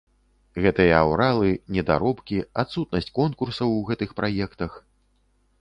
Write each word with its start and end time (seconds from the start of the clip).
Гэтыя 0.65 0.93
аўралы, 0.99 1.51
недаробкі, 1.75 2.41
адсутнасць 2.63 3.13
конкурсаў 3.21 3.67
у 3.77 3.85
гэтых 3.91 4.17
праектах. 4.23 4.71